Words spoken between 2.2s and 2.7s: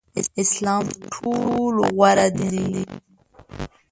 دین